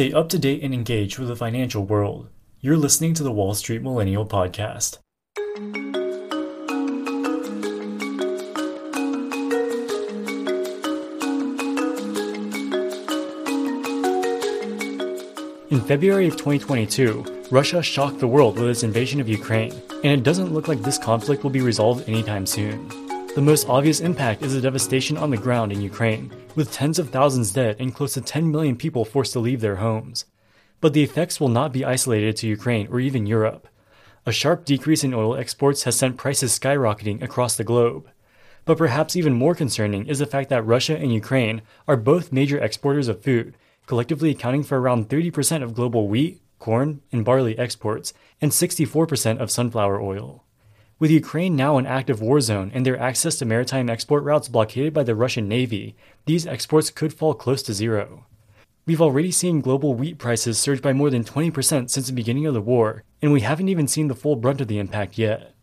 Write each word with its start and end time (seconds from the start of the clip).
Stay 0.00 0.14
up 0.14 0.30
to 0.30 0.38
date 0.38 0.62
and 0.62 0.72
engaged 0.72 1.18
with 1.18 1.28
the 1.28 1.36
financial 1.36 1.84
world. 1.84 2.30
You're 2.62 2.78
listening 2.78 3.12
to 3.12 3.22
the 3.22 3.30
Wall 3.30 3.52
Street 3.52 3.82
Millennial 3.82 4.24
Podcast. 4.24 4.96
In 15.68 15.82
February 15.82 16.26
of 16.26 16.38
2022, 16.38 17.44
Russia 17.50 17.82
shocked 17.82 18.20
the 18.20 18.26
world 18.26 18.58
with 18.58 18.70
its 18.70 18.82
invasion 18.82 19.20
of 19.20 19.28
Ukraine, 19.28 19.82
and 20.02 20.18
it 20.18 20.22
doesn't 20.22 20.54
look 20.54 20.66
like 20.66 20.80
this 20.80 20.96
conflict 20.96 21.42
will 21.42 21.50
be 21.50 21.60
resolved 21.60 22.08
anytime 22.08 22.46
soon. 22.46 23.09
The 23.32 23.40
most 23.40 23.68
obvious 23.68 24.00
impact 24.00 24.42
is 24.42 24.54
the 24.54 24.60
devastation 24.60 25.16
on 25.16 25.30
the 25.30 25.36
ground 25.36 25.70
in 25.70 25.80
Ukraine, 25.80 26.32
with 26.56 26.72
tens 26.72 26.98
of 26.98 27.10
thousands 27.10 27.52
dead 27.52 27.76
and 27.78 27.94
close 27.94 28.14
to 28.14 28.20
10 28.20 28.50
million 28.50 28.74
people 28.74 29.04
forced 29.04 29.34
to 29.34 29.38
leave 29.38 29.60
their 29.60 29.76
homes. 29.76 30.24
But 30.80 30.94
the 30.94 31.04
effects 31.04 31.38
will 31.38 31.48
not 31.48 31.72
be 31.72 31.84
isolated 31.84 32.34
to 32.36 32.48
Ukraine 32.48 32.88
or 32.88 32.98
even 32.98 33.26
Europe. 33.26 33.68
A 34.26 34.32
sharp 34.32 34.64
decrease 34.64 35.04
in 35.04 35.14
oil 35.14 35.36
exports 35.36 35.84
has 35.84 35.94
sent 35.94 36.16
prices 36.16 36.58
skyrocketing 36.58 37.22
across 37.22 37.54
the 37.54 37.62
globe. 37.62 38.10
But 38.64 38.78
perhaps 38.78 39.14
even 39.14 39.34
more 39.34 39.54
concerning 39.54 40.06
is 40.06 40.18
the 40.18 40.26
fact 40.26 40.50
that 40.50 40.66
Russia 40.66 40.96
and 40.96 41.14
Ukraine 41.14 41.62
are 41.86 41.96
both 41.96 42.32
major 42.32 42.58
exporters 42.58 43.06
of 43.06 43.22
food, 43.22 43.54
collectively 43.86 44.30
accounting 44.30 44.64
for 44.64 44.80
around 44.80 45.08
30% 45.08 45.62
of 45.62 45.74
global 45.74 46.08
wheat, 46.08 46.42
corn, 46.58 47.00
and 47.12 47.24
barley 47.24 47.56
exports, 47.56 48.12
and 48.40 48.50
64% 48.50 49.38
of 49.38 49.52
sunflower 49.52 50.00
oil. 50.00 50.44
With 51.00 51.10
Ukraine 51.10 51.56
now 51.56 51.78
an 51.78 51.86
active 51.86 52.20
war 52.20 52.42
zone 52.42 52.70
and 52.74 52.84
their 52.84 53.00
access 53.00 53.38
to 53.38 53.46
maritime 53.46 53.88
export 53.88 54.22
routes 54.22 54.48
blockaded 54.48 54.92
by 54.92 55.02
the 55.02 55.14
Russian 55.14 55.48
Navy, 55.48 55.96
these 56.26 56.46
exports 56.46 56.90
could 56.90 57.14
fall 57.14 57.32
close 57.32 57.62
to 57.62 57.72
zero. 57.72 58.26
We've 58.84 59.00
already 59.00 59.30
seen 59.30 59.62
global 59.62 59.94
wheat 59.94 60.18
prices 60.18 60.58
surge 60.58 60.82
by 60.82 60.92
more 60.92 61.08
than 61.08 61.24
20% 61.24 61.88
since 61.88 62.06
the 62.06 62.12
beginning 62.12 62.44
of 62.44 62.52
the 62.52 62.60
war, 62.60 63.02
and 63.22 63.32
we 63.32 63.40
haven't 63.40 63.70
even 63.70 63.88
seen 63.88 64.08
the 64.08 64.14
full 64.14 64.36
brunt 64.36 64.60
of 64.60 64.68
the 64.68 64.78
impact 64.78 65.16
yet. 65.16 65.54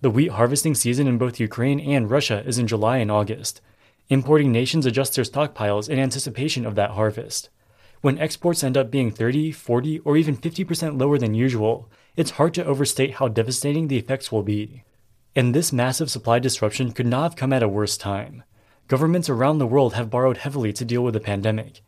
The 0.00 0.10
wheat 0.10 0.32
harvesting 0.32 0.74
season 0.74 1.06
in 1.06 1.18
both 1.18 1.38
Ukraine 1.38 1.78
and 1.78 2.10
Russia 2.10 2.42
is 2.44 2.58
in 2.58 2.66
July 2.66 2.96
and 2.96 3.12
August. 3.12 3.60
Importing 4.08 4.50
nations 4.50 4.86
adjust 4.86 5.14
their 5.14 5.24
stockpiles 5.24 5.88
in 5.88 6.00
anticipation 6.00 6.66
of 6.66 6.74
that 6.74 6.90
harvest. 6.90 7.48
When 8.00 8.18
exports 8.18 8.64
end 8.64 8.76
up 8.76 8.90
being 8.90 9.12
30, 9.12 9.52
40, 9.52 10.00
or 10.00 10.16
even 10.16 10.36
50% 10.36 10.98
lower 10.98 11.16
than 11.16 11.34
usual, 11.34 11.88
it's 12.16 12.32
hard 12.32 12.54
to 12.54 12.64
overstate 12.64 13.14
how 13.14 13.28
devastating 13.28 13.88
the 13.88 13.98
effects 13.98 14.30
will 14.30 14.42
be. 14.42 14.84
And 15.36 15.54
this 15.54 15.72
massive 15.72 16.10
supply 16.10 16.38
disruption 16.38 16.92
could 16.92 17.06
not 17.06 17.22
have 17.22 17.36
come 17.36 17.52
at 17.52 17.62
a 17.62 17.68
worse 17.68 17.96
time. 17.96 18.42
Governments 18.88 19.28
around 19.28 19.58
the 19.58 19.66
world 19.66 19.94
have 19.94 20.10
borrowed 20.10 20.38
heavily 20.38 20.72
to 20.72 20.84
deal 20.84 21.02
with 21.02 21.14
the 21.14 21.20
pandemic. 21.20 21.82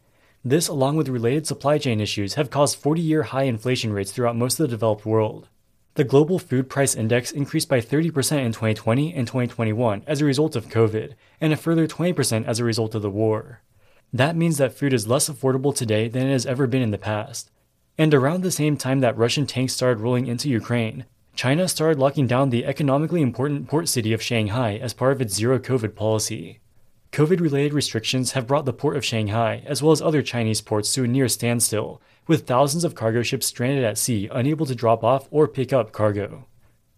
This, 0.45 0.69
along 0.69 0.97
with 0.97 1.09
related 1.09 1.47
supply 1.47 1.79
chain 1.79 2.01
issues, 2.01 2.35
have 2.35 2.51
caused 2.51 2.79
40 2.79 3.01
year 3.01 3.25
high 3.25 3.45
inflation 3.45 3.93
rates 3.93 4.13
throughout 4.13 4.37
most 4.37 4.59
of 4.59 4.65
the 4.65 4.77
developed 4.77 5.07
world. 5.07 5.49
The 5.95 6.05
global 6.05 6.39
food 6.39 6.71
price 6.71 6.95
index 6.95 7.33
increased 7.33 7.69
by 7.69 7.81
30% 7.81 8.07
in 8.07 8.53
2020 8.53 9.13
and 9.15 9.27
2021 9.27 10.05
as 10.07 10.21
a 10.21 10.25
result 10.25 10.57
of 10.57 10.69
COVID, 10.69 11.15
and 11.41 11.53
a 11.53 11.57
further 11.57 11.87
20% 11.87 12.47
as 12.47 12.59
a 12.59 12.65
result 12.65 12.95
of 12.95 13.03
the 13.03 13.11
war. 13.11 13.61
That 14.13 14.37
means 14.37 14.57
that 14.59 14.73
food 14.73 14.93
is 14.93 15.07
less 15.07 15.29
affordable 15.29 15.75
today 15.75 16.09
than 16.09 16.27
it 16.27 16.33
has 16.33 16.47
ever 16.47 16.67
been 16.67 16.83
in 16.83 16.93
the 16.93 16.99
past. 16.99 17.51
And 17.99 18.15
around 18.15 18.43
the 18.43 18.51
same 18.51 18.77
time 18.77 19.01
that 19.01 19.17
Russian 19.17 19.47
tanks 19.47 19.75
started 19.75 20.01
rolling 20.01 20.27
into 20.27 20.49
Ukraine, 20.49 21.05
China 21.35 21.69
started 21.69 21.99
locking 21.99 22.27
down 22.27 22.51
the 22.51 22.65
economically 22.65 23.23
important 23.23 23.69
port 23.69 23.89
city 23.89 24.13
of 24.13 24.23
Shanghai 24.23 24.77
as 24.77 24.95
part 24.95 25.13
of 25.13 25.21
its 25.21 25.35
zero 25.35 25.59
COVID 25.59 25.95
policy. 25.95 26.61
COVID 27.13 27.41
related 27.41 27.75
restrictions 27.75 28.33
have 28.33 28.47
brought 28.47 28.65
the 28.65 28.73
port 28.73 28.97
of 28.97 29.05
Shanghai, 29.05 29.63
as 29.67 29.83
well 29.83 29.93
as 29.93 30.01
other 30.01 30.23
Chinese 30.23 30.63
ports, 30.63 30.93
to 30.95 31.05
a 31.05 31.07
near 31.07 31.29
standstill, 31.29 32.01
with 32.27 32.47
thousands 32.47 32.85
of 32.85 32.95
cargo 32.95 33.23
ships 33.23 33.47
stranded 33.47 33.85
at 33.85 33.99
sea, 33.99 34.29
unable 34.33 34.65
to 34.65 34.75
drop 34.75 35.05
off 35.05 35.29
or 35.31 35.47
pick 35.47 35.75
up 35.75 35.93
cargo. 35.93 36.47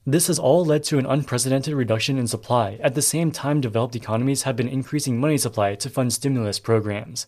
This 0.07 0.29
has 0.29 0.39
all 0.39 0.65
led 0.65 0.85
to 0.85 0.99
an 0.99 1.07
unprecedented 1.07 1.75
reduction 1.75 2.19
in 2.19 2.29
supply 2.29 2.79
at 2.81 2.95
the 2.95 3.03
same 3.03 3.33
time 3.33 3.61
developed 3.61 3.97
economies 3.97 4.43
have 4.43 4.55
been 4.55 4.69
increasing 4.69 5.19
money 5.19 5.39
supply 5.39 5.75
to 5.77 5.91
fund 5.91 6.13
stimulus 6.13 6.59
programs. 6.59 7.27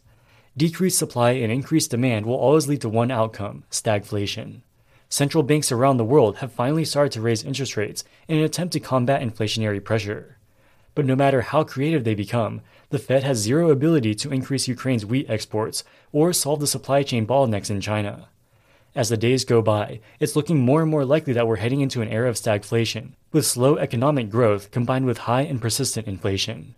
Decreased 0.57 0.99
supply 0.99 1.33
and 1.33 1.53
increased 1.53 1.91
demand 1.91 2.25
will 2.25 2.37
always 2.37 2.67
lead 2.67 2.81
to 2.81 2.89
one 2.89 3.11
outcome 3.11 3.65
stagflation. 3.71 4.63
Central 5.11 5.43
banks 5.43 5.71
around 5.71 5.99
the 5.99 6.05
world 6.05 6.39
have 6.39 6.51
finally 6.51 6.85
started 6.85 7.13
to 7.13 7.21
raise 7.21 7.45
interest 7.45 7.77
rates 7.77 8.05
in 8.27 8.39
an 8.39 8.45
attempt 8.45 8.73
to 8.73 8.81
combat 8.81 9.21
inflationary 9.21 9.85
pressure. 9.85 10.39
But 10.95 11.05
no 11.05 11.15
matter 11.15 11.43
how 11.43 11.63
creative 11.63 12.05
they 12.05 12.15
become, 12.15 12.63
the 12.89 12.99
Fed 12.99 13.23
has 13.23 13.37
zero 13.37 13.71
ability 13.71 14.15
to 14.15 14.33
increase 14.33 14.67
Ukraine's 14.67 15.05
wheat 15.05 15.29
exports 15.29 15.85
or 16.11 16.33
solve 16.33 16.61
the 16.61 16.67
supply 16.67 17.03
chain 17.03 17.27
bottlenecks 17.27 17.71
in 17.71 17.83
China. 17.83 18.29
As 18.95 19.11
the 19.11 19.19
days 19.19 19.45
go 19.45 19.61
by, 19.61 20.01
it's 20.21 20.37
looking 20.37 20.59
more 20.59 20.81
and 20.81 20.91
more 20.91 21.05
likely 21.05 21.35
that 21.35 21.47
we're 21.47 21.57
heading 21.57 21.83
into 21.83 22.01
an 22.01 22.09
era 22.09 22.31
of 22.31 22.37
stagflation, 22.37 23.13
with 23.31 23.45
slow 23.45 23.77
economic 23.77 24.31
growth 24.31 24.71
combined 24.71 25.05
with 25.05 25.19
high 25.19 25.43
and 25.43 25.61
persistent 25.61 26.07
inflation. 26.07 26.75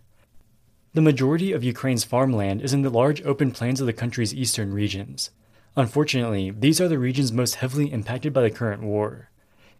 The 0.91 1.01
majority 1.01 1.51
of 1.51 1.63
Ukraine's 1.63 2.03
farmland 2.03 2.63
is 2.63 2.73
in 2.73 2.81
the 2.81 2.89
large 2.89 3.21
open 3.21 3.51
plains 3.51 3.79
of 3.79 3.85
the 3.85 3.93
country's 3.93 4.33
eastern 4.33 4.73
regions. 4.73 5.29
Unfortunately, 5.75 6.49
these 6.49 6.81
are 6.81 6.87
the 6.87 6.97
regions 6.97 7.31
most 7.31 7.55
heavily 7.55 7.93
impacted 7.93 8.33
by 8.33 8.41
the 8.41 8.49
current 8.49 8.81
war. 8.81 9.29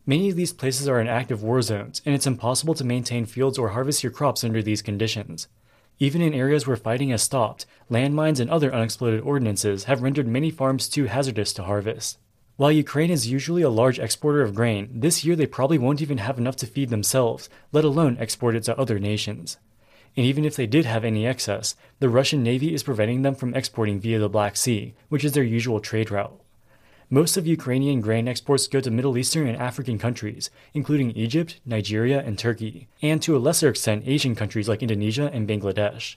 Many 0.05 0.29
of 0.29 0.35
these 0.35 0.53
places 0.53 0.87
are 0.87 1.01
in 1.01 1.07
active 1.07 1.41
war 1.41 1.63
zones, 1.63 2.03
and 2.05 2.13
it's 2.13 2.27
impossible 2.27 2.75
to 2.75 2.83
maintain 2.83 3.25
fields 3.25 3.57
or 3.57 3.69
harvest 3.69 4.03
your 4.03 4.11
crops 4.11 4.43
under 4.43 4.61
these 4.61 4.83
conditions. 4.83 5.47
Even 5.97 6.21
in 6.21 6.35
areas 6.35 6.67
where 6.67 6.77
fighting 6.77 7.09
has 7.09 7.23
stopped, 7.23 7.65
landmines 7.89 8.39
and 8.39 8.51
other 8.51 8.71
unexploded 8.71 9.21
ordnances 9.21 9.85
have 9.85 10.03
rendered 10.03 10.27
many 10.27 10.51
farms 10.51 10.87
too 10.87 11.05
hazardous 11.05 11.53
to 11.53 11.63
harvest. 11.63 12.19
While 12.55 12.71
Ukraine 12.71 13.09
is 13.09 13.27
usually 13.27 13.63
a 13.63 13.69
large 13.71 13.97
exporter 13.97 14.43
of 14.43 14.53
grain, 14.53 14.89
this 14.93 15.25
year 15.25 15.35
they 15.35 15.47
probably 15.47 15.79
won't 15.79 16.03
even 16.03 16.19
have 16.19 16.37
enough 16.37 16.57
to 16.57 16.67
feed 16.67 16.89
themselves, 16.89 17.49
let 17.71 17.83
alone 17.83 18.15
export 18.19 18.55
it 18.55 18.63
to 18.65 18.77
other 18.77 18.99
nations. 18.99 19.57
And 20.15 20.25
even 20.25 20.45
if 20.45 20.55
they 20.55 20.67
did 20.67 20.85
have 20.85 21.05
any 21.05 21.25
excess, 21.25 21.75
the 21.99 22.09
Russian 22.09 22.43
Navy 22.43 22.73
is 22.73 22.83
preventing 22.83 23.21
them 23.21 23.35
from 23.35 23.53
exporting 23.53 23.99
via 23.99 24.19
the 24.19 24.29
Black 24.29 24.55
Sea, 24.55 24.93
which 25.09 25.23
is 25.23 25.33
their 25.33 25.43
usual 25.43 25.79
trade 25.79 26.11
route. 26.11 26.39
Most 27.09 27.37
of 27.37 27.47
Ukrainian 27.47 28.01
grain 28.01 28.27
exports 28.27 28.67
go 28.67 28.79
to 28.81 28.91
Middle 28.91 29.17
Eastern 29.17 29.47
and 29.47 29.57
African 29.57 29.97
countries, 29.97 30.49
including 30.73 31.11
Egypt, 31.11 31.59
Nigeria, 31.65 32.19
and 32.19 32.37
Turkey, 32.37 32.87
and 33.01 33.21
to 33.23 33.35
a 33.35 33.39
lesser 33.39 33.69
extent 33.69 34.03
Asian 34.05 34.35
countries 34.35 34.69
like 34.69 34.83
Indonesia 34.83 35.31
and 35.33 35.47
Bangladesh. 35.47 36.15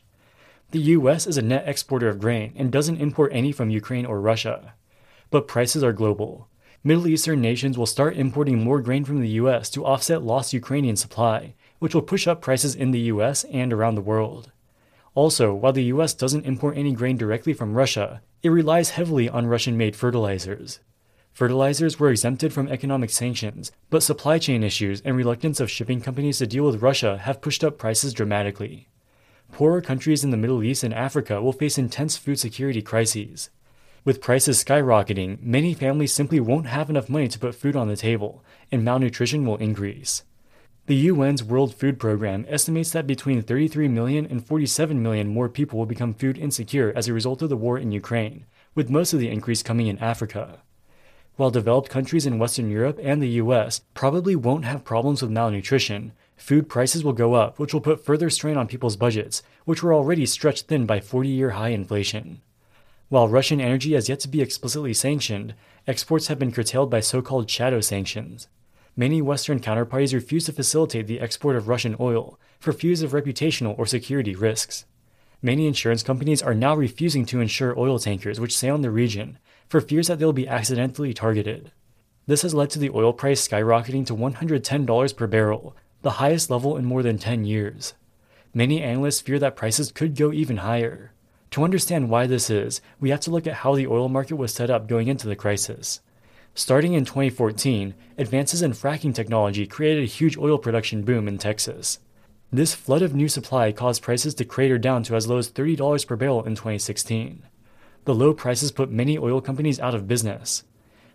The 0.73 0.81
US 0.97 1.27
is 1.27 1.39
a 1.39 1.43
net 1.43 1.65
exporter 1.67 2.09
of 2.09 2.21
grain 2.21 2.53
and 2.57 2.71
doesn't 2.71 3.01
import 3.01 3.33
any 3.35 3.53
from 3.53 3.71
Ukraine 3.71 4.07
or 4.07 4.21
Russia 4.21 4.75
but 5.33 5.49
prices 5.49 5.83
are 5.83 5.95
global. 5.95 6.47
Middle 6.85 7.09
Eastern 7.09 7.41
nations 7.41 7.77
will 7.77 7.87
start 7.87 8.17
importing 8.17 8.63
more 8.63 8.81
grain 8.81 9.05
from 9.05 9.21
the 9.21 9.31
US 9.41 9.69
to 9.71 9.85
offset 9.85 10.23
lost 10.23 10.53
Ukrainian 10.53 10.95
supply, 10.95 11.55
which 11.83 11.97
will 11.97 12.01
push 12.01 12.29
up 12.29 12.41
prices 12.41 12.77
in 12.77 12.93
the 12.93 13.11
US 13.11 13.43
and 13.51 13.73
around 13.73 13.97
the 13.97 14.01
world. 14.01 14.53
Also, 15.17 15.53
while 15.53 15.73
the 15.73 15.91
US 15.95 16.15
doesn't 16.15 16.47
import 16.47 16.79
any 16.79 16.93
grain 16.93 17.17
directly 17.17 17.53
from 17.53 17.75
Russia, 17.75 18.23
it 18.41 18.51
relies 18.51 18.91
heavily 18.91 19.29
on 19.29 19.49
Russian 19.49 19.77
made 19.77 19.97
fertilizers. 19.97 20.79
Fertilizers 21.33 21.99
were 21.99 22.13
exempted 22.13 22.53
from 22.53 22.69
economic 22.69 23.11
sanctions, 23.11 23.73
but 23.91 24.05
supply 24.05 24.39
chain 24.39 24.63
issues 24.63 25.01
and 25.01 25.17
reluctance 25.17 25.59
of 25.59 25.69
shipping 25.69 26.01
companies 26.01 26.39
to 26.39 26.47
deal 26.47 26.65
with 26.65 26.83
Russia 26.83 27.19
have 27.19 27.41
pushed 27.41 27.65
up 27.65 27.79
prices 27.79 28.15
dramatically. 28.15 28.87
Poorer 29.51 29.81
countries 29.81 30.23
in 30.23 30.31
the 30.31 30.37
Middle 30.37 30.63
East 30.63 30.85
and 30.85 30.95
Africa 30.95 31.43
will 31.43 31.53
face 31.53 31.79
intense 31.79 32.17
food 32.17 32.39
security 32.39 32.81
crises. 32.81 33.51
With 34.05 34.21
prices 34.21 34.63
skyrocketing, 34.63 35.43
many 35.43 35.75
families 35.75 36.13
simply 36.13 36.39
won't 36.39 36.67
have 36.67 36.91
enough 36.91 37.09
money 37.09 37.27
to 37.27 37.41
put 37.41 37.57
food 37.57 37.75
on 37.75 37.89
the 37.89 37.97
table, 37.97 38.45
and 38.71 38.85
malnutrition 38.85 39.45
will 39.45 39.57
increase. 39.57 40.23
The 40.87 41.11
UN's 41.11 41.45
World 41.45 41.77
Food 41.77 42.01
Program 42.01 42.45
estimates 42.49 42.91
that 42.91 43.07
between 43.07 43.41
33 43.41 43.87
million 43.87 44.27
and 44.27 44.45
47 44.45 45.01
million 45.01 45.29
more 45.29 45.49
people 45.49 45.79
will 45.79 45.87
become 45.87 46.13
food 46.13 46.37
insecure 46.37 46.93
as 46.97 47.07
a 47.07 47.13
result 47.13 47.41
of 47.41 47.51
the 47.51 47.57
war 47.57 47.79
in 47.79 47.93
Ukraine, 47.93 48.47
with 48.75 48.91
most 48.91 49.13
of 49.13 49.21
the 49.21 49.29
increase 49.29 49.63
coming 49.63 49.87
in 49.87 49.97
Africa. 50.01 50.59
While 51.37 51.53
developed 51.53 51.89
countries 51.89 52.27
in 52.27 52.41
Western 52.41 52.69
Europe 52.69 52.99
and 53.01 53.23
the 53.23 53.39
US 53.43 53.83
probably 53.95 54.35
won't 54.35 54.65
have 54.65 54.83
problems 54.83 55.23
with 55.23 55.31
malnutrition, 55.31 56.15
food 56.37 56.69
prices 56.69 57.05
will 57.05 57.13
go 57.13 57.35
up, 57.35 57.61
which 57.61 57.73
will 57.73 57.81
put 57.81 58.05
further 58.05 58.29
strain 58.29 58.57
on 58.57 58.67
people's 58.67 58.97
budgets, 58.97 59.45
which 59.65 59.85
were 59.85 59.95
already 59.95 60.27
stretched 60.27 60.67
thin 60.67 60.85
by 60.85 60.99
40 60.99 61.29
year 61.29 61.51
high 61.51 61.69
inflation. 61.69 62.43
While 63.09 63.29
Russian 63.29 63.61
energy 63.61 63.93
has 63.95 64.09
yet 64.09 64.19
to 64.21 64.29
be 64.29 64.43
explicitly 64.43 64.95
sanctioned, 64.95 65.55
exports 65.87 66.27
have 66.27 66.41
been 66.41 66.51
curtailed 66.51 66.91
by 66.91 66.99
so 66.99 67.23
called 67.23 67.49
shadow 67.49 67.81
sanctions. 67.81 68.49
Many 68.95 69.23
Western 69.23 69.59
counterparties 69.59 70.13
refuse 70.13 70.45
to 70.47 70.53
facilitate 70.53 71.07
the 71.07 71.21
export 71.21 71.57
of 71.57 71.67
Russian 71.67 71.97
oil 71.99 72.39
for 72.61 72.73
fears 72.73 73.01
of 73.01 73.13
reputational 73.13 73.79
or 73.79 73.87
security 73.87 74.35
risks. 74.35 74.85
Many 75.41 75.67
insurance 75.67 76.03
companies 76.03 76.43
are 76.43 76.55
now 76.55 76.75
refusing 76.75 77.25
to 77.27 77.41
insure 77.41 77.79
oil 77.79 77.99
tankers 77.99 78.39
which 78.39 78.57
sail 78.57 78.75
in 78.75 78.83
the 78.83 78.91
region 78.91 79.39
for 79.67 79.81
fears 79.81 80.09
that 80.09 80.19
they'll 80.19 80.35
be 80.35 80.47
accidentally 80.47 81.15
targeted. 81.15 81.73
This 82.27 82.43
has 82.43 82.55
led 82.55 82.69
to 82.71 82.79
the 82.79 82.91
oil 82.91 83.15
price 83.15 83.49
skyrocketing 83.49 84.07
to 84.07 84.15
$110 84.15 85.17
per 85.17 85.27
barrel, 85.27 85.75
the 86.03 86.11
highest 86.13 86.51
level 86.51 86.77
in 86.77 86.85
more 86.85 87.03
than 87.03 87.17
10 87.17 87.45
years. 87.45 87.95
Many 88.53 88.83
analysts 88.83 89.23
fear 89.23 89.39
that 89.39 89.57
prices 89.57 89.91
could 89.91 90.15
go 90.15 90.33
even 90.33 90.59
higher. 90.59 91.13
To 91.53 91.65
understand 91.65 92.11
why 92.11 92.27
this 92.27 92.51
is, 92.51 92.83
we 93.01 93.09
have 93.09 93.21
to 93.21 93.31
look 93.31 93.47
at 93.47 93.55
how 93.55 93.75
the 93.75 93.87
oil 93.87 94.11
market 94.11 94.37
was 94.37 94.53
set 94.53 94.71
up 94.71 94.87
going 94.87 95.09
into 95.09 95.27
the 95.27 95.37
crisis. 95.37 96.01
Starting 96.55 96.93
in 96.93 97.07
2014, 97.07 97.95
advances 98.19 98.61
in 98.61 98.73
fracking 98.73 99.15
technology 99.15 99.67
created 99.67 100.03
a 100.03 100.07
huge 100.07 100.37
oil 100.37 100.59
production 100.59 101.03
boom 101.03 101.27
in 101.27 101.39
Texas. 101.39 101.99
This 102.53 102.75
flood 102.75 103.01
of 103.01 103.15
new 103.15 103.29
supply 103.29 103.73
caused 103.73 104.03
prices 104.03 104.35
to 104.35 104.45
crater 104.45 104.77
down 104.77 105.03
to 105.05 105.17
as 105.17 105.27
low 105.27 105.39
as 105.39 105.51
$30 105.51 106.07
per 106.07 106.15
barrel 106.15 106.45
in 106.45 106.55
2016. 106.55 107.45
The 108.05 108.15
low 108.15 108.35
prices 108.35 108.71
put 108.71 108.91
many 108.91 109.17
oil 109.17 109.41
companies 109.41 109.81
out 109.81 109.95
of 109.95 110.07
business. 110.07 110.65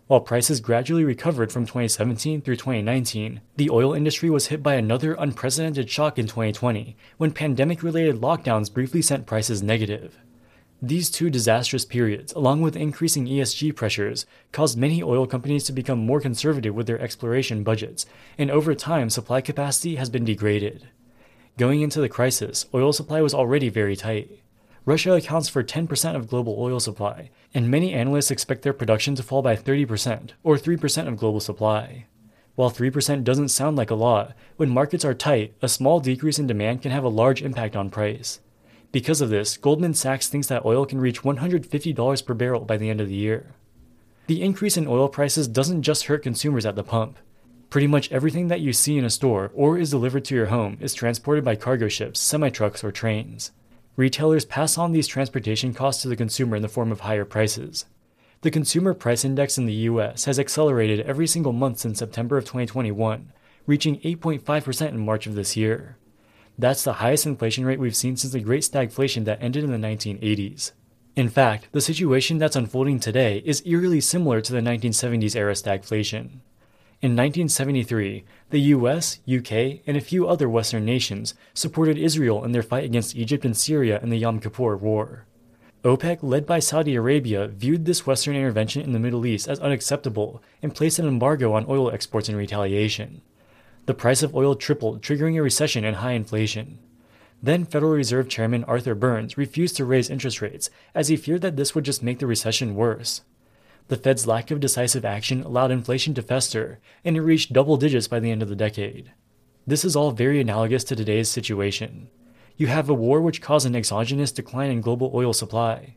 While 0.08 0.22
prices 0.22 0.58
gradually 0.60 1.04
recovered 1.04 1.52
from 1.52 1.66
2017 1.66 2.42
through 2.42 2.56
2019, 2.56 3.40
the 3.54 3.70
oil 3.70 3.94
industry 3.94 4.30
was 4.30 4.48
hit 4.48 4.60
by 4.60 4.74
another 4.74 5.14
unprecedented 5.20 5.88
shock 5.88 6.18
in 6.18 6.26
2020 6.26 6.96
when 7.16 7.30
pandemic 7.30 7.84
related 7.84 8.16
lockdowns 8.16 8.72
briefly 8.72 9.02
sent 9.02 9.26
prices 9.26 9.62
negative. 9.62 10.18
These 10.80 11.10
two 11.10 11.28
disastrous 11.28 11.84
periods, 11.84 12.32
along 12.34 12.60
with 12.60 12.76
increasing 12.76 13.26
ESG 13.26 13.74
pressures, 13.74 14.26
caused 14.52 14.78
many 14.78 15.02
oil 15.02 15.26
companies 15.26 15.64
to 15.64 15.72
become 15.72 15.98
more 15.98 16.20
conservative 16.20 16.72
with 16.72 16.86
their 16.86 17.00
exploration 17.00 17.64
budgets, 17.64 18.06
and 18.38 18.48
over 18.48 18.76
time, 18.76 19.10
supply 19.10 19.40
capacity 19.40 19.96
has 19.96 20.08
been 20.08 20.24
degraded. 20.24 20.88
Going 21.56 21.80
into 21.80 22.00
the 22.00 22.08
crisis, 22.08 22.66
oil 22.72 22.92
supply 22.92 23.20
was 23.20 23.34
already 23.34 23.68
very 23.68 23.96
tight. 23.96 24.40
Russia 24.84 25.14
accounts 25.14 25.48
for 25.48 25.64
10% 25.64 26.14
of 26.14 26.28
global 26.28 26.54
oil 26.56 26.78
supply, 26.78 27.30
and 27.52 27.68
many 27.68 27.92
analysts 27.92 28.30
expect 28.30 28.62
their 28.62 28.72
production 28.72 29.16
to 29.16 29.22
fall 29.24 29.42
by 29.42 29.56
30%, 29.56 30.30
or 30.44 30.56
3% 30.56 31.08
of 31.08 31.16
global 31.16 31.40
supply. 31.40 32.06
While 32.54 32.70
3% 32.70 33.24
doesn't 33.24 33.48
sound 33.48 33.76
like 33.76 33.90
a 33.90 33.96
lot, 33.96 34.32
when 34.56 34.70
markets 34.70 35.04
are 35.04 35.12
tight, 35.12 35.54
a 35.60 35.68
small 35.68 35.98
decrease 35.98 36.38
in 36.38 36.46
demand 36.46 36.82
can 36.82 36.92
have 36.92 37.04
a 37.04 37.08
large 37.08 37.42
impact 37.42 37.74
on 37.74 37.90
price. 37.90 38.38
Because 38.90 39.20
of 39.20 39.28
this, 39.28 39.56
Goldman 39.56 39.94
Sachs 39.94 40.28
thinks 40.28 40.46
that 40.46 40.64
oil 40.64 40.86
can 40.86 41.00
reach 41.00 41.22
$150 41.22 42.24
per 42.24 42.34
barrel 42.34 42.64
by 42.64 42.76
the 42.76 42.88
end 42.88 43.00
of 43.00 43.08
the 43.08 43.14
year. 43.14 43.54
The 44.28 44.42
increase 44.42 44.76
in 44.76 44.86
oil 44.86 45.08
prices 45.08 45.46
doesn't 45.48 45.82
just 45.82 46.04
hurt 46.04 46.22
consumers 46.22 46.64
at 46.64 46.74
the 46.74 46.82
pump. 46.82 47.18
Pretty 47.70 47.86
much 47.86 48.10
everything 48.10 48.48
that 48.48 48.60
you 48.60 48.72
see 48.72 48.96
in 48.96 49.04
a 49.04 49.10
store 49.10 49.50
or 49.54 49.76
is 49.76 49.90
delivered 49.90 50.24
to 50.26 50.34
your 50.34 50.46
home 50.46 50.78
is 50.80 50.94
transported 50.94 51.44
by 51.44 51.54
cargo 51.54 51.88
ships, 51.88 52.18
semi 52.18 52.48
trucks, 52.48 52.82
or 52.82 52.90
trains. 52.90 53.52
Retailers 53.96 54.46
pass 54.46 54.78
on 54.78 54.92
these 54.92 55.06
transportation 55.06 55.74
costs 55.74 56.00
to 56.02 56.08
the 56.08 56.16
consumer 56.16 56.56
in 56.56 56.62
the 56.62 56.68
form 56.68 56.90
of 56.90 57.00
higher 57.00 57.26
prices. 57.26 57.84
The 58.40 58.50
Consumer 58.50 58.94
Price 58.94 59.24
Index 59.24 59.58
in 59.58 59.66
the 59.66 59.72
US 59.72 60.24
has 60.24 60.38
accelerated 60.38 61.00
every 61.00 61.26
single 61.26 61.52
month 61.52 61.80
since 61.80 61.98
September 61.98 62.38
of 62.38 62.44
2021, 62.44 63.32
reaching 63.66 63.98
8.5% 64.00 64.88
in 64.88 65.04
March 65.04 65.26
of 65.26 65.34
this 65.34 65.56
year. 65.56 65.96
That's 66.58 66.82
the 66.82 66.94
highest 66.94 67.24
inflation 67.24 67.64
rate 67.64 67.78
we've 67.78 67.94
seen 67.94 68.16
since 68.16 68.32
the 68.32 68.40
Great 68.40 68.64
Stagflation 68.64 69.24
that 69.26 69.40
ended 69.40 69.62
in 69.62 69.70
the 69.70 69.78
1980s. 69.78 70.72
In 71.14 71.28
fact, 71.28 71.68
the 71.70 71.80
situation 71.80 72.38
that's 72.38 72.56
unfolding 72.56 72.98
today 72.98 73.42
is 73.44 73.62
eerily 73.64 74.00
similar 74.00 74.40
to 74.40 74.52
the 74.52 74.60
1970s 74.60 75.36
era 75.36 75.52
stagflation. 75.52 76.40
In 77.00 77.14
1973, 77.14 78.24
the 78.50 78.60
US, 78.74 79.20
UK, 79.32 79.82
and 79.86 79.96
a 79.96 80.00
few 80.00 80.26
other 80.26 80.48
Western 80.48 80.84
nations 80.84 81.34
supported 81.54 81.96
Israel 81.96 82.44
in 82.44 82.50
their 82.50 82.62
fight 82.62 82.84
against 82.84 83.14
Egypt 83.14 83.44
and 83.44 83.56
Syria 83.56 84.00
in 84.02 84.10
the 84.10 84.18
Yom 84.18 84.40
Kippur 84.40 84.76
War. 84.76 85.26
OPEC, 85.84 86.18
led 86.22 86.44
by 86.44 86.58
Saudi 86.58 86.96
Arabia, 86.96 87.46
viewed 87.46 87.84
this 87.84 88.04
Western 88.04 88.34
intervention 88.34 88.82
in 88.82 88.92
the 88.92 88.98
Middle 88.98 89.24
East 89.24 89.46
as 89.46 89.60
unacceptable 89.60 90.42
and 90.60 90.74
placed 90.74 90.98
an 90.98 91.06
embargo 91.06 91.52
on 91.52 91.66
oil 91.68 91.88
exports 91.92 92.28
in 92.28 92.34
retaliation. 92.34 93.22
The 93.88 93.94
price 93.94 94.22
of 94.22 94.36
oil 94.36 94.54
tripled, 94.54 95.00
triggering 95.00 95.38
a 95.38 95.42
recession 95.42 95.82
and 95.82 95.96
high 95.96 96.12
inflation. 96.12 96.78
Then 97.42 97.64
Federal 97.64 97.92
Reserve 97.92 98.28
Chairman 98.28 98.62
Arthur 98.64 98.94
Burns 98.94 99.38
refused 99.38 99.78
to 99.78 99.86
raise 99.86 100.10
interest 100.10 100.42
rates 100.42 100.68
as 100.94 101.08
he 101.08 101.16
feared 101.16 101.40
that 101.40 101.56
this 101.56 101.74
would 101.74 101.84
just 101.86 102.02
make 102.02 102.18
the 102.18 102.26
recession 102.26 102.74
worse. 102.74 103.22
The 103.86 103.96
Fed's 103.96 104.26
lack 104.26 104.50
of 104.50 104.60
decisive 104.60 105.06
action 105.06 105.42
allowed 105.42 105.70
inflation 105.70 106.12
to 106.12 106.22
fester, 106.22 106.80
and 107.02 107.16
it 107.16 107.22
reached 107.22 107.54
double 107.54 107.78
digits 107.78 108.08
by 108.08 108.20
the 108.20 108.30
end 108.30 108.42
of 108.42 108.50
the 108.50 108.54
decade. 108.54 109.12
This 109.66 109.86
is 109.86 109.96
all 109.96 110.10
very 110.10 110.38
analogous 110.38 110.84
to 110.84 110.94
today's 110.94 111.30
situation. 111.30 112.10
You 112.58 112.66
have 112.66 112.90
a 112.90 112.94
war 112.94 113.22
which 113.22 113.40
caused 113.40 113.66
an 113.66 113.74
exogenous 113.74 114.32
decline 114.32 114.70
in 114.70 114.82
global 114.82 115.10
oil 115.14 115.32
supply. 115.32 115.94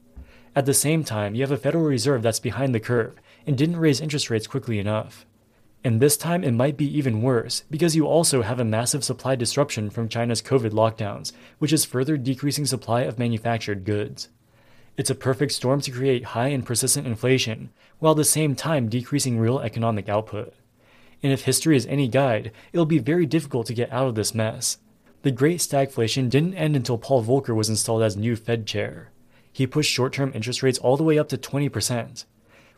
At 0.56 0.66
the 0.66 0.74
same 0.74 1.04
time, 1.04 1.36
you 1.36 1.42
have 1.42 1.52
a 1.52 1.58
Federal 1.58 1.84
Reserve 1.84 2.22
that's 2.22 2.40
behind 2.40 2.74
the 2.74 2.80
curve 2.80 3.20
and 3.46 3.58
didn't 3.58 3.76
raise 3.76 4.00
interest 4.00 4.30
rates 4.30 4.48
quickly 4.48 4.80
enough. 4.80 5.26
And 5.83 6.00
this 6.00 6.16
time 6.16 6.44
it 6.44 6.51
might 6.51 6.78
be 6.78 6.98
even 6.98 7.24
worse 7.24 7.63
because 7.72 7.95
you 7.95 8.06
also 8.06 8.44
have 8.44 8.60
a 8.60 8.66
massive 8.66 9.04
supply 9.04 9.36
disruption 9.36 9.89
from 9.89 10.10
China's 10.10 10.42
COVID 10.42 10.72
lockdowns, 10.72 11.31
which 11.57 11.74
is 11.74 11.86
further 11.86 12.18
decreasing 12.18 12.68
supply 12.68 13.01
of 13.01 13.18
manufactured 13.18 13.83
goods. 13.83 14.30
It's 14.95 15.10
a 15.10 15.16
perfect 15.16 15.54
storm 15.54 15.81
to 15.81 15.92
create 15.92 16.25
high 16.25 16.50
and 16.50 16.66
persistent 16.66 17.07
inflation, 17.07 17.72
while 18.00 18.12
at 18.12 18.18
the 18.18 18.24
same 18.24 18.56
time 18.56 18.89
decreasing 18.89 19.39
real 19.39 19.60
economic 19.60 20.07
output. 20.07 20.54
And 21.24 21.31
if 21.31 21.45
history 21.45 21.75
is 21.75 21.88
any 21.88 22.07
guide, 22.07 22.51
it'll 22.74 22.86
be 22.86 23.00
very 23.00 23.25
difficult 23.25 23.66
to 23.68 23.74
get 23.74 23.92
out 23.92 24.07
of 24.07 24.16
this 24.16 24.36
mess. 24.36 24.77
The 25.24 25.31
Great 25.31 25.60
Stagflation 25.60 26.30
didn't 26.30 26.56
end 26.56 26.75
until 26.75 26.98
Paul 26.98 27.24
Volcker 27.24 27.56
was 27.56 27.69
installed 27.69 28.04
as 28.04 28.18
new 28.18 28.36
Fed 28.36 28.66
chair. 28.66 29.12
He 29.51 29.68
pushed 29.68 29.92
short 29.92 30.13
term 30.13 30.31
interest 30.34 30.63
rates 30.63 30.80
all 30.80 30.98
the 30.98 31.04
way 31.04 31.18
up 31.18 31.30
to 31.30 31.38
20%. 31.38 32.25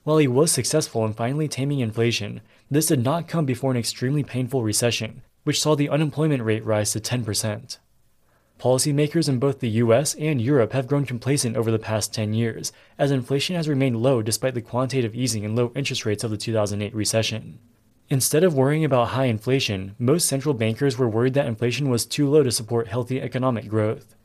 While 0.04 0.18
he 0.18 0.28
was 0.28 0.52
successful 0.52 1.06
in 1.06 1.14
finally 1.14 1.48
taming 1.48 1.80
inflation, 1.80 2.42
this 2.70 2.88
did 2.88 3.04
not 3.04 3.30
come 3.30 3.46
before 3.46 3.72
an 3.72 3.78
extremely 3.78 4.22
painful 4.22 4.62
recession, 4.62 5.22
which 5.46 5.62
saw 5.62 5.76
the 5.76 5.88
unemployment 5.88 6.44
rate 6.44 6.66
rise 6.66 6.92
to 6.92 7.00
10%. 7.00 7.78
Policymakers 8.60 9.30
in 9.30 9.40
both 9.40 9.62
the 9.62 9.70
US 9.70 10.14
and 10.16 10.42
Europe 10.42 10.74
have 10.74 10.88
grown 10.88 11.06
complacent 11.06 11.56
over 11.56 11.72
the 11.72 11.80
past 11.80 12.14
10 12.14 12.34
years, 12.34 12.74
as 12.98 13.12
inflation 13.12 13.56
has 13.56 13.70
remained 13.70 14.02
low 14.02 14.22
despite 14.22 14.56
the 14.56 14.62
quantitative 14.62 15.16
easing 15.16 15.46
and 15.46 15.56
low 15.56 15.72
interest 15.74 16.06
rates 16.06 16.26
of 16.26 16.32
the 16.32 16.38
2008 16.38 16.94
recession. 16.94 17.60
Instead 18.10 18.44
of 18.44 18.54
worrying 18.54 18.84
about 18.84 19.10
high 19.10 19.26
inflation, 19.26 19.96
most 19.98 20.28
central 20.28 20.54
bankers 20.54 20.98
were 20.98 21.08
worried 21.08 21.34
that 21.34 21.48
inflation 21.48 21.90
was 21.90 22.06
too 22.06 22.30
low 22.30 22.44
to 22.44 22.52
support 22.52 22.90
healthy 22.90 23.22
economic 23.22 23.70
growth. 23.70 24.16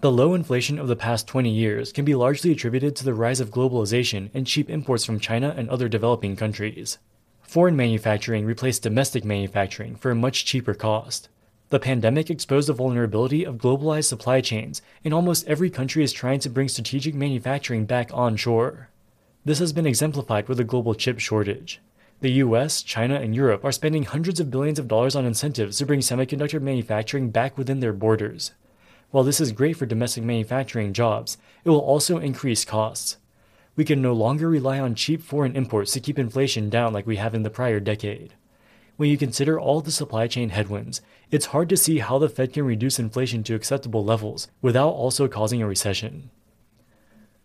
The 0.00 0.10
low 0.10 0.32
inflation 0.32 0.78
of 0.78 0.88
the 0.88 0.96
past 0.96 1.26
20 1.26 1.50
years 1.50 1.92
can 1.92 2.06
be 2.06 2.14
largely 2.14 2.52
attributed 2.52 2.96
to 2.96 3.04
the 3.04 3.12
rise 3.12 3.38
of 3.38 3.50
globalization 3.50 4.30
and 4.32 4.46
cheap 4.46 4.70
imports 4.70 5.04
from 5.04 5.20
China 5.20 5.54
and 5.54 5.68
other 5.68 5.90
developing 5.90 6.36
countries. 6.36 6.96
Foreign 7.42 7.76
manufacturing 7.76 8.46
replaced 8.46 8.82
domestic 8.82 9.26
manufacturing 9.26 9.96
for 9.96 10.10
a 10.10 10.14
much 10.14 10.46
cheaper 10.46 10.72
cost. 10.72 11.28
The 11.68 11.78
pandemic 11.78 12.30
exposed 12.30 12.70
the 12.70 12.72
vulnerability 12.72 13.44
of 13.44 13.58
globalized 13.58 14.06
supply 14.06 14.40
chains, 14.40 14.80
and 15.04 15.12
almost 15.12 15.46
every 15.46 15.68
country 15.68 16.02
is 16.02 16.14
trying 16.14 16.40
to 16.40 16.48
bring 16.48 16.68
strategic 16.68 17.14
manufacturing 17.14 17.84
back 17.84 18.10
onshore. 18.14 18.88
This 19.44 19.58
has 19.58 19.74
been 19.74 19.86
exemplified 19.86 20.48
with 20.48 20.56
the 20.56 20.64
global 20.64 20.94
chip 20.94 21.18
shortage. 21.18 21.78
The 22.22 22.32
US, 22.44 22.82
China, 22.82 23.16
and 23.16 23.34
Europe 23.34 23.66
are 23.66 23.72
spending 23.72 24.04
hundreds 24.04 24.40
of 24.40 24.50
billions 24.50 24.78
of 24.78 24.88
dollars 24.88 25.14
on 25.14 25.26
incentives 25.26 25.76
to 25.76 25.84
bring 25.84 26.00
semiconductor 26.00 26.62
manufacturing 26.62 27.28
back 27.28 27.58
within 27.58 27.80
their 27.80 27.92
borders. 27.92 28.52
While 29.10 29.24
this 29.24 29.40
is 29.40 29.52
great 29.52 29.76
for 29.76 29.86
domestic 29.86 30.22
manufacturing 30.22 30.92
jobs, 30.92 31.36
it 31.64 31.70
will 31.70 31.80
also 31.80 32.18
increase 32.18 32.64
costs. 32.64 33.16
We 33.74 33.84
can 33.84 34.00
no 34.00 34.12
longer 34.12 34.48
rely 34.48 34.78
on 34.78 34.94
cheap 34.94 35.22
foreign 35.22 35.56
imports 35.56 35.92
to 35.92 36.00
keep 36.00 36.18
inflation 36.18 36.70
down 36.70 36.92
like 36.92 37.06
we 37.06 37.16
have 37.16 37.34
in 37.34 37.42
the 37.42 37.50
prior 37.50 37.80
decade. 37.80 38.34
When 38.96 39.08
you 39.08 39.16
consider 39.16 39.58
all 39.58 39.80
the 39.80 39.90
supply 39.90 40.26
chain 40.26 40.50
headwinds, 40.50 41.00
it's 41.30 41.46
hard 41.46 41.68
to 41.70 41.76
see 41.76 41.98
how 41.98 42.18
the 42.18 42.28
Fed 42.28 42.52
can 42.52 42.64
reduce 42.64 42.98
inflation 42.98 43.42
to 43.44 43.54
acceptable 43.54 44.04
levels 44.04 44.48
without 44.60 44.90
also 44.90 45.26
causing 45.26 45.62
a 45.62 45.66
recession. 45.66 46.30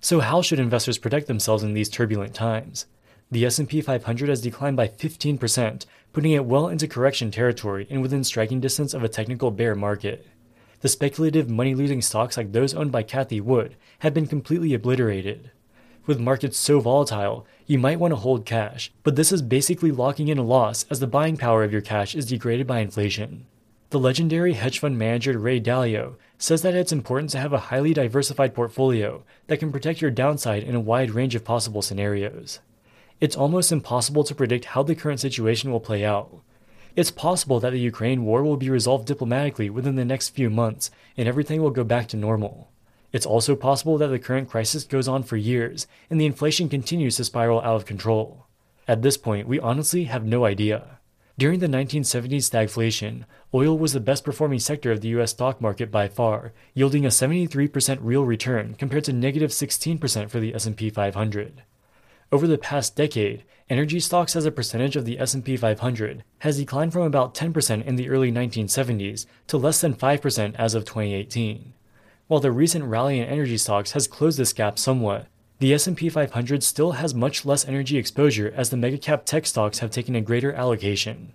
So 0.02 0.20
how 0.20 0.42
should 0.42 0.60
investors 0.60 0.98
protect 0.98 1.28
themselves 1.28 1.64
in 1.64 1.74
these 1.74 1.90
turbulent 1.90 2.34
times? 2.34 2.86
The 3.32 3.46
S&P 3.46 3.82
500 3.82 4.30
has 4.30 4.42
declined 4.42 4.78
by 4.78 4.88
15%, 4.88 5.86
putting 6.14 6.34
it 6.34 6.46
well 6.46 6.68
into 6.68 6.88
correction 6.88 7.32
territory 7.32 7.88
and 7.90 8.02
within 8.02 8.24
striking 8.24 8.60
distance 8.60 8.94
of 8.94 9.04
a 9.04 9.10
technical 9.10 9.50
bear 9.50 9.74
market. 9.74 10.28
The 10.86 10.90
speculative 10.90 11.50
money 11.50 11.74
losing 11.74 12.04
stocks 12.04 12.38
like 12.38 12.52
those 12.52 12.76
owned 12.76 12.92
by 12.92 13.02
Cathie 13.02 13.42
Wood 13.42 13.76
have 14.02 14.14
been 14.14 14.28
completely 14.28 14.72
obliterated. 14.76 15.50
With 16.06 16.20
markets 16.20 16.60
so 16.60 16.80
volatile, 16.80 17.48
you 17.66 17.80
might 17.80 17.98
want 17.98 18.12
to 18.12 18.18
hold 18.18 18.46
cash, 18.46 18.92
but 19.02 19.16
this 19.16 19.32
is 19.32 19.42
basically 19.42 19.90
locking 19.90 20.28
in 20.28 20.38
a 20.38 20.44
loss 20.44 20.86
as 20.92 21.00
the 21.00 21.08
buying 21.08 21.38
power 21.38 21.64
of 21.64 21.72
your 21.72 21.82
cash 21.82 22.14
is 22.14 22.28
degraded 22.28 22.68
by 22.68 22.82
inflation. 22.82 23.48
The 23.90 24.00
legendary 24.00 24.54
hedge 24.54 24.78
fund 24.78 24.96
manager 24.96 25.40
Ray 25.40 25.60
Dalio 25.60 26.18
says 26.38 26.62
that 26.62 26.76
it's 26.76 26.92
important 26.92 27.32
to 27.32 27.40
have 27.40 27.52
a 27.52 27.74
highly 27.74 27.96
diversified 27.96 28.54
portfolio 28.54 29.24
that 29.48 29.58
can 29.58 29.72
protect 29.72 30.02
your 30.02 30.12
downside 30.12 30.62
in 30.62 30.76
a 30.76 30.80
wide 30.80 31.10
range 31.10 31.34
of 31.34 31.44
possible 31.44 31.82
scenarios. 31.82 32.60
It's 33.20 33.36
almost 33.36 33.72
impossible 33.72 34.24
to 34.24 34.36
predict 34.36 34.66
how 34.66 34.84
the 34.84 34.94
current 34.94 35.20
situation 35.20 35.72
will 35.72 35.80
play 35.80 36.06
out, 36.06 36.44
it's 36.96 37.12
possible 37.12 37.60
that 37.60 37.72
the 37.72 37.80
Ukraine 37.80 38.24
war 38.24 38.44
will 38.44 38.58
be 38.58 38.70
resolved 38.70 39.06
diplomatically 39.06 39.70
within 39.70 39.96
the 39.96 40.06
next 40.06 40.30
few 40.30 40.50
months 40.50 40.90
and 41.18 41.28
everything 41.28 41.62
will 41.62 41.72
go 41.72 41.84
back 41.84 42.08
to 42.10 42.18
normal. 42.18 42.72
It's 43.12 43.26
also 43.26 43.56
possible 43.56 43.98
that 43.98 44.08
the 44.08 44.20
current 44.20 44.50
crisis 44.50 44.84
goes 44.84 45.08
on 45.08 45.24
for 45.24 45.38
years 45.38 45.88
and 46.10 46.20
the 46.20 46.26
inflation 46.26 46.70
continues 46.70 47.18
to 47.18 47.26
spiral 47.26 47.62
out 47.62 47.76
of 47.76 47.86
control. 47.86 48.46
At 48.88 49.02
this 49.02 49.18
point, 49.18 49.48
we 49.48 49.60
honestly 49.60 50.06
have 50.06 50.26
no 50.26 50.46
idea. 50.46 51.00
During 51.38 51.60
the 51.60 51.68
1970s 51.68 52.50
stagflation, 52.50 53.26
oil 53.54 53.78
was 53.78 53.92
the 53.92 54.00
best 54.00 54.24
performing 54.24 54.60
sector 54.60 54.92
of 54.92 55.02
the 55.02 55.10
US 55.20 55.32
stock 55.32 55.60
market 55.60 55.92
by 55.92 56.08
far, 56.08 56.54
yielding 56.74 57.06
a 57.06 57.10
73% 57.10 57.98
real 58.02 58.24
return 58.24 58.76
compared 58.76 59.04
to 59.06 59.14
negative 59.14 59.52
16% 59.52 60.30
for 60.30 60.40
the 60.40 60.56
S&P 60.56 60.90
500. 60.90 61.64
Over 62.32 62.48
the 62.48 62.58
past 62.58 62.96
decade, 62.96 63.44
energy 63.70 64.00
stocks 64.00 64.36
as 64.36 64.46
a 64.46 64.52
percentage 64.52 64.96
of 64.96 65.06
the 65.06 65.20
S&P 65.20 65.56
500 65.56 66.24
has 66.40 66.58
declined 66.58 66.92
from 66.92 67.04
about 67.04 67.36
10% 67.36 67.86
in 67.86 67.96
the 67.96 68.10
early 68.10 68.32
1970s 68.32 69.28
to 69.48 69.58
less 69.58 69.80
than 69.80 69.94
5% 69.94 70.56
as 70.56 70.74
of 70.74 70.86
2018. 70.86 71.74
While 72.28 72.40
the 72.40 72.52
recent 72.52 72.86
rally 72.86 73.20
in 73.20 73.28
energy 73.28 73.58
stocks 73.58 73.92
has 73.92 74.08
closed 74.08 74.40
this 74.40 74.54
gap 74.54 74.80
somewhat, 74.80 75.28
the 75.60 75.74
S&P 75.74 76.10
500 76.10 76.64
still 76.64 76.94
has 76.94 77.14
much 77.14 77.46
less 77.46 77.66
energy 77.68 77.98
exposure 77.98 78.52
as 78.56 78.72
the 78.72 78.78
megacap 78.78 79.26
tech 79.26 79.46
stocks 79.46 79.80
have 79.80 79.92
taken 79.92 80.16
a 80.16 80.22
greater 80.22 80.52
allocation. 80.52 81.34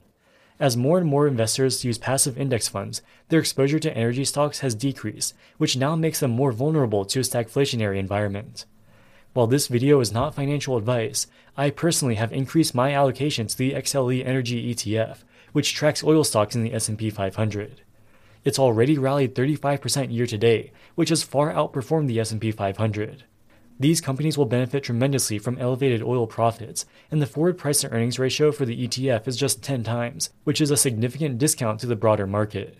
As 0.59 0.76
more 0.76 0.99
and 0.99 1.06
more 1.06 1.26
investors 1.26 1.85
use 1.85 1.97
passive 1.97 2.37
index 2.37 2.68
funds, 2.68 3.00
their 3.28 3.40
exposure 3.40 3.78
to 3.78 3.97
energy 3.97 4.25
stocks 4.25 4.59
has 4.59 4.75
decreased, 4.75 5.35
which 5.56 5.76
now 5.76 5.94
makes 5.94 6.20
them 6.20 6.32
more 6.32 6.52
vulnerable 6.52 7.04
to 7.06 7.20
a 7.20 7.23
stagflationary 7.23 7.99
environment. 7.99 8.66
While 9.32 9.46
this 9.46 9.68
video 9.68 10.00
is 10.00 10.10
not 10.10 10.34
financial 10.34 10.76
advice, 10.76 11.28
I 11.56 11.70
personally 11.70 12.16
have 12.16 12.32
increased 12.32 12.75
my 12.75 12.92
allocation 12.92 13.46
to 13.46 13.56
the 13.56 13.75
XLE 13.75 14.26
Energy 14.26 14.75
ETF, 14.75 15.18
which 15.52 15.72
tracks 15.72 16.02
oil 16.02 16.25
stocks 16.25 16.56
in 16.56 16.64
the 16.64 16.75
S&P 16.75 17.10
500. 17.10 17.82
It's 18.44 18.58
already 18.58 18.99
rallied 18.99 19.37
35% 19.37 20.12
year 20.12 20.26
to 20.26 20.37
date, 20.37 20.72
which 20.96 21.10
has 21.10 21.22
far 21.22 21.52
outperformed 21.52 22.08
the 22.08 22.18
S&P 22.18 22.50
500. 22.50 23.22
These 23.78 24.00
companies 24.00 24.37
will 24.37 24.46
benefit 24.46 24.82
tremendously 24.82 25.38
from 25.38 25.58
elevated 25.58 26.02
oil 26.02 26.26
profits, 26.26 26.84
and 27.08 27.22
the 27.22 27.26
forward 27.26 27.56
price 27.56 27.82
to 27.82 27.90
earnings 27.90 28.18
ratio 28.18 28.50
for 28.50 28.64
the 28.64 28.88
ETF 28.88 29.28
is 29.28 29.37
just 29.37 29.62
10 29.62 29.84
times, 29.84 30.30
which 30.42 30.60
is 30.60 30.72
a 30.72 30.76
significant 30.76 31.38
discount 31.38 31.78
to 31.80 31.87
the 31.87 31.96
broader 31.96 32.26
market. 32.26 32.76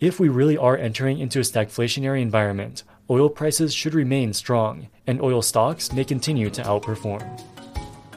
If 0.00 0.18
we 0.18 0.30
really 0.30 0.56
are 0.56 0.76
entering 0.76 1.18
into 1.18 1.38
a 1.38 1.42
stagflationary 1.42 2.22
environment, 2.22 2.82
oil 3.10 3.28
prices 3.28 3.74
should 3.74 3.94
remain 3.94 4.32
strong, 4.32 4.88
and 5.06 5.20
oil 5.20 5.42
stocks 5.42 5.92
may 5.92 6.04
continue 6.04 6.50
to 6.50 6.62
outperform. 6.62 7.40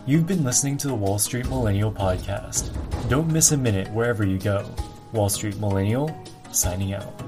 You've 0.05 0.27
been 0.27 0.43
listening 0.43 0.77
to 0.77 0.87
the 0.87 0.93
Wall 0.93 1.17
Street 1.17 1.47
Millennial 1.49 1.91
Podcast. 1.91 2.69
Don't 3.09 3.31
miss 3.31 3.51
a 3.51 3.57
minute 3.57 3.91
wherever 3.91 4.25
you 4.25 4.37
go. 4.37 4.69
Wall 5.13 5.29
Street 5.29 5.57
Millennial, 5.57 6.15
signing 6.51 6.93
out. 6.93 7.24